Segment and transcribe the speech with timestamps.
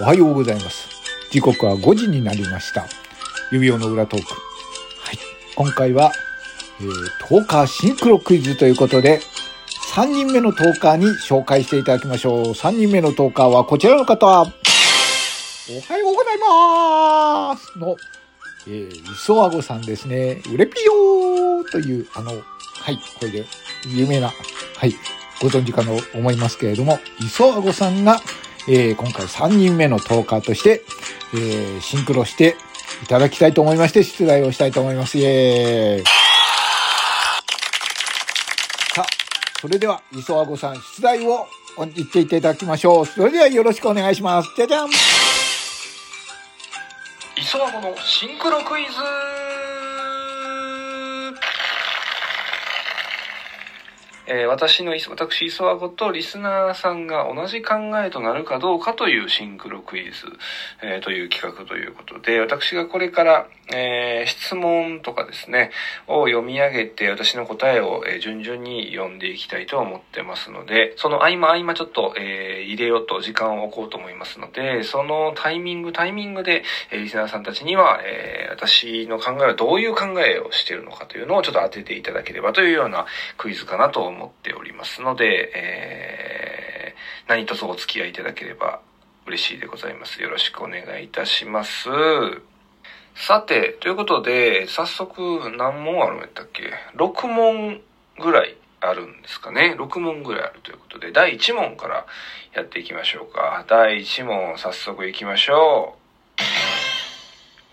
[0.00, 0.88] おはようございます。
[1.32, 2.86] 時刻は5時になりました。
[3.50, 4.26] 指輪の裏トーク。
[4.28, 5.18] はい。
[5.56, 6.12] 今回は、
[6.80, 9.18] えー、トーカーシンクロクイズということで、
[9.92, 12.42] 3人目のトーカーに紹介していただきましょう。
[12.52, 14.26] 3人目のトーカーはこちらの方。
[14.26, 14.52] おはよ
[16.12, 17.96] うございますの、
[18.68, 20.40] えー、磯あごさんですね。
[20.48, 23.44] うれぴよーという、あの、はい、これで
[23.84, 24.94] 有名な、はい、
[25.42, 28.20] ご存知かと思いますけれども、磯あごさんが、
[28.70, 30.82] えー、今回3人目のトーカーとして、
[31.32, 32.54] えー、シンクロして
[33.02, 35.16] いただきたいと思いまして、出題をしたいと思います。
[35.16, 36.04] イエーイ。
[38.94, 39.06] さあ、
[39.60, 41.46] それでは、磯あごさん、出題を
[41.94, 43.06] 言っていただきましょう。
[43.06, 44.50] それではよろしくお願いします。
[44.54, 44.90] じゃじゃん
[47.40, 48.90] 磯和子のシンクロクイズ
[54.30, 57.74] えー、私の私磯和子とリスナーさんが同じ考
[58.04, 60.26] えとなるかどうかというシンクロクイズ、
[60.82, 65.70] えー、という企画ということで私がこれから、えー、質問とかですね
[66.06, 83.06] を読み上げて私の答えを、え、順々に読んでいきたいと思ってますのでその合間合間ちょっと、え、入れようと時間を置こうと思いますのでそのタイミングタイミングで、え、リスナーさんたちには、え、私の考えはどういう考えをしているのかというのをちょっと当てていただければというような
[83.36, 88.80] クイズかなと思っておりますので、えー、何卒お付き合いいただければ
[89.26, 90.20] 嬉しいでございます。
[90.20, 91.88] よろしくお願いいたします。
[93.14, 97.80] さて、ということで、早速何問あるんやったっけ ?6 問
[98.18, 99.76] ぐらいあるんですかね。
[99.78, 102.06] 6問ぐらいあるということで、第1問から
[102.54, 103.64] やっていきましょうか。
[103.68, 105.97] 第1問、早速いきましょう。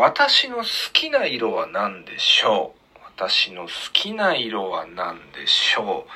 [0.00, 2.98] 私の好きな色は何でしょう？
[3.16, 6.06] 私の好きな色は何でしょ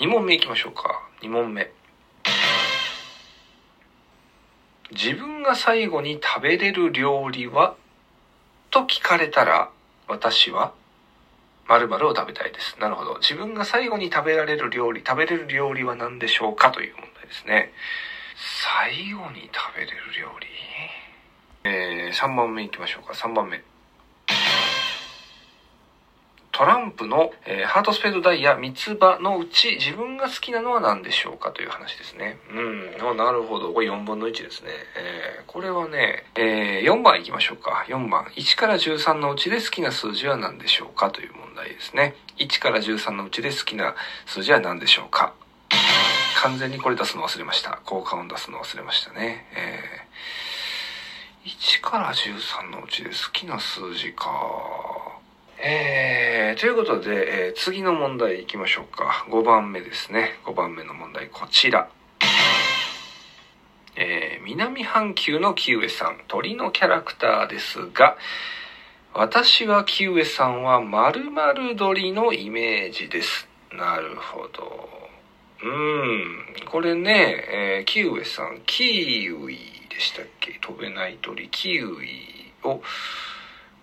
[0.00, 1.06] う ?2 問目いきましょうか。
[1.20, 1.70] 2問目。
[4.90, 7.76] 自分が最後に食べれる料理は？
[8.70, 9.70] と聞かれたら、
[10.08, 10.72] 私は
[11.68, 12.78] 〇〇を食べたいです。
[12.80, 13.18] なるほど。
[13.18, 16.70] 自分が最後に食べられる料理、食べれる料理は何でしょうか？
[16.70, 17.70] という問題ですね。
[18.64, 20.46] 最後に食べれる料理？
[21.68, 23.12] えー、3番目いきましょうか。
[23.12, 23.62] 3番目。
[26.50, 31.52] トランプの、えー、ハートスペードダイヤ三つ葉のうち自分が好きなのは何でしょうか？
[31.52, 32.36] という話ですね。
[32.50, 33.16] うん。
[33.16, 33.72] なるほど。
[33.72, 34.70] これ4分の1ですね。
[34.96, 37.84] えー、これはね、えー、4番いきましょうか。
[37.86, 38.24] 4番。
[38.34, 41.10] 1から13のうちで好きな数字は何でしょうか？
[41.12, 42.16] という問題ですね。
[42.38, 43.94] 1から13のうちで好きな
[44.26, 45.34] 数字は何でしょうか？
[46.42, 47.80] 完全にこれ出すの忘れました。
[47.84, 49.46] 効果音出すの忘れましたね。
[49.54, 50.47] えー、
[51.48, 54.28] 1から13のうちで好きな数字か。
[55.58, 59.26] えー、ということで、えー、次の問題いきましょうか。
[59.30, 60.38] 5番目ですね。
[60.44, 61.88] 5番目の問題、こちら。
[63.96, 68.18] えー、南半球のキウエさん、鳥のキャラクターですが、
[69.14, 73.48] 私はキウエさんは〇〇鳥のイメージです。
[73.72, 74.88] なるほど。
[75.62, 80.58] うん、これね、えー、キウエさん、キーウイでしたっけ？
[80.60, 82.80] 飛べない鳥、キウイを、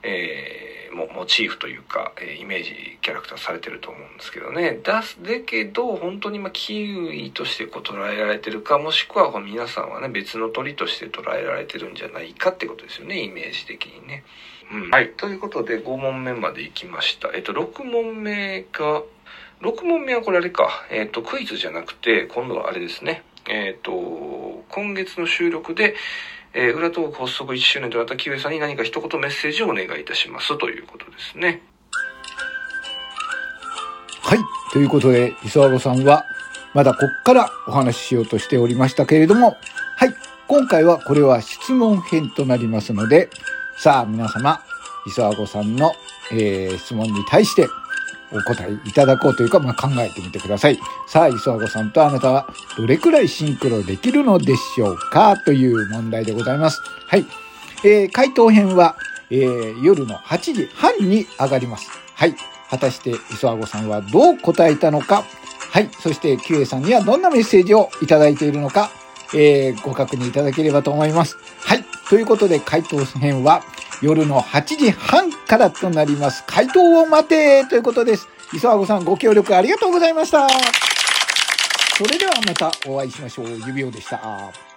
[0.03, 14.23] えー、もモチーフというか、えー、イメージキャラクターされてると思うんですけどねだだけど本当にまあキウイとしてこう捉えられてるかもしくはこう皆さんはね別の鳥として捉えられてるんじゃないかってことですよねイメージ的にね。
[14.71, 17.31] うん、はいということで5問目までいきました。
[17.33, 19.03] えっと6問目が
[19.61, 23.23] 6問目はこれあれか、えっとクイズじゃなくて今度はあれですね。
[23.47, 23.91] えっと
[24.69, 25.95] 今月の収録で
[26.57, 31.61] えー、裏トーク発足1周年となったキウエさんに何か一言メッセージをお願いいたしますということですね。
[34.21, 34.39] はい。
[34.71, 36.25] ということで、磯和子さんは、
[36.73, 39.57] まだこっからお話ししようとしておりましたけれども、
[39.97, 40.13] はい。
[40.47, 43.29] 今回はこれは質問編となりますので、
[43.77, 44.61] さあ皆様、
[45.05, 45.91] 磯和子さんの、
[46.31, 47.67] えー、質問に対して
[48.37, 50.79] お答えいただこうというか、まあ、考えてみてください。
[51.07, 52.47] さあ、磯和子さんとあなたは
[52.77, 55.37] どれくらいシンクロできるのでしょうか？
[55.37, 56.81] という問題でございます。
[57.07, 57.25] はい。
[57.83, 58.95] えー、回答編は、
[59.29, 61.89] えー、夜の8時半に上がります。
[62.15, 62.35] はい。
[62.69, 65.23] 果たして磯和子さんはどう答えたのか？
[65.71, 65.89] はい。
[65.99, 68.91] そして、キュエさんにはどんなメッセージをいただいているのか、
[69.33, 71.37] えー、ご確認いただければと思います。
[71.59, 71.83] はい。
[72.09, 73.61] ということで、回答編は、
[74.01, 76.43] 夜の8時半からとなります。
[76.47, 78.27] 回答を待てということです。
[78.53, 80.47] 磯和子さんご協力ありがとうございました。
[81.97, 83.49] それではまたお会いしましょう。
[83.49, 84.74] 指輪でした。